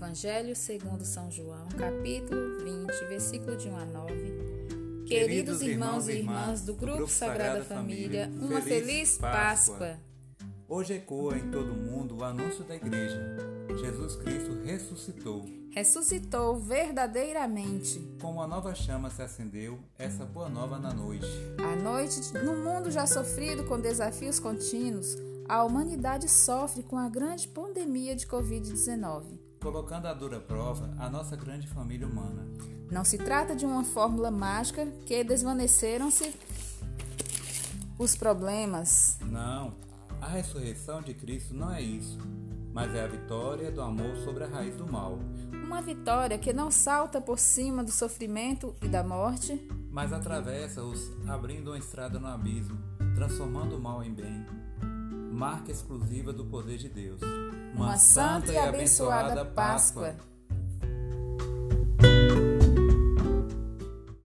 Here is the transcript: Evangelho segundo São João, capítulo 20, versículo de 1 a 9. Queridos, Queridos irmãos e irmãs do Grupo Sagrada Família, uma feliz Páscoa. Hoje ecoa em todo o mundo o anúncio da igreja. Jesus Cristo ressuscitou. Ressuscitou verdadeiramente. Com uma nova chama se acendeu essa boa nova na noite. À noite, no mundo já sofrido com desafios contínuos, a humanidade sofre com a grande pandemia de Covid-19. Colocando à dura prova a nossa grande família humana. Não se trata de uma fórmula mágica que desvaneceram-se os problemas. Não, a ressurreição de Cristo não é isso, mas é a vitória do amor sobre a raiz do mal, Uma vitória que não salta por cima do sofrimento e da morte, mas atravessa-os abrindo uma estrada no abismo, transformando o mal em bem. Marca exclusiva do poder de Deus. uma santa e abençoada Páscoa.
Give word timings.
Evangelho 0.00 0.56
segundo 0.56 1.04
São 1.04 1.30
João, 1.30 1.68
capítulo 1.76 2.58
20, 2.64 3.04
versículo 3.10 3.54
de 3.54 3.68
1 3.68 3.76
a 3.76 3.84
9. 3.84 4.14
Queridos, 4.14 5.06
Queridos 5.06 5.60
irmãos 5.60 6.08
e 6.08 6.12
irmãs 6.12 6.62
do 6.62 6.72
Grupo 6.72 7.06
Sagrada 7.06 7.62
Família, 7.62 8.30
uma 8.40 8.62
feliz 8.62 9.18
Páscoa. 9.18 9.98
Hoje 10.66 10.94
ecoa 10.94 11.36
em 11.36 11.50
todo 11.50 11.74
o 11.74 11.76
mundo 11.76 12.16
o 12.16 12.24
anúncio 12.24 12.64
da 12.64 12.76
igreja. 12.76 13.20
Jesus 13.78 14.16
Cristo 14.16 14.58
ressuscitou. 14.64 15.44
Ressuscitou 15.70 16.58
verdadeiramente. 16.58 18.00
Com 18.22 18.32
uma 18.32 18.46
nova 18.46 18.74
chama 18.74 19.10
se 19.10 19.20
acendeu 19.20 19.80
essa 19.98 20.24
boa 20.24 20.48
nova 20.48 20.78
na 20.78 20.94
noite. 20.94 21.28
À 21.58 21.76
noite, 21.76 22.32
no 22.42 22.56
mundo 22.56 22.90
já 22.90 23.06
sofrido 23.06 23.64
com 23.64 23.78
desafios 23.78 24.40
contínuos, 24.40 25.14
a 25.46 25.62
humanidade 25.62 26.26
sofre 26.26 26.82
com 26.82 26.96
a 26.96 27.06
grande 27.10 27.46
pandemia 27.48 28.16
de 28.16 28.26
Covid-19. 28.26 29.49
Colocando 29.60 30.06
à 30.06 30.14
dura 30.14 30.40
prova 30.40 30.90
a 30.98 31.08
nossa 31.08 31.36
grande 31.36 31.66
família 31.66 32.06
humana. 32.06 32.46
Não 32.90 33.04
se 33.04 33.18
trata 33.18 33.54
de 33.54 33.64
uma 33.64 33.84
fórmula 33.84 34.30
mágica 34.30 34.86
que 35.06 35.22
desvaneceram-se 35.22 36.34
os 37.98 38.16
problemas. 38.16 39.18
Não, 39.20 39.74
a 40.20 40.28
ressurreição 40.28 41.02
de 41.02 41.14
Cristo 41.14 41.54
não 41.54 41.70
é 41.72 41.82
isso, 41.82 42.18
mas 42.72 42.94
é 42.94 43.04
a 43.04 43.06
vitória 43.06 43.70
do 43.70 43.82
amor 43.82 44.16
sobre 44.24 44.44
a 44.44 44.48
raiz 44.48 44.74
do 44.76 44.90
mal, 44.90 45.18
Uma 45.52 45.80
vitória 45.80 46.36
que 46.36 46.52
não 46.52 46.68
salta 46.68 47.20
por 47.20 47.38
cima 47.38 47.84
do 47.84 47.92
sofrimento 47.92 48.74
e 48.82 48.88
da 48.88 49.04
morte, 49.04 49.60
mas 49.90 50.12
atravessa-os 50.12 51.12
abrindo 51.28 51.68
uma 51.68 51.78
estrada 51.78 52.18
no 52.18 52.26
abismo, 52.26 52.76
transformando 53.14 53.76
o 53.76 53.80
mal 53.80 54.02
em 54.02 54.12
bem. 54.12 54.44
Marca 55.40 55.72
exclusiva 55.72 56.34
do 56.34 56.44
poder 56.44 56.76
de 56.76 56.90
Deus. 56.90 57.18
uma 57.74 57.96
santa 57.96 58.52
e 58.52 58.58
abençoada 58.58 59.42
Páscoa. 59.42 60.14